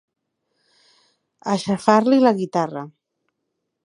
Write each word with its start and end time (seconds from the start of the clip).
Aixafar-li 1.55 2.19
la 2.23 2.33
guitarra. 2.39 2.85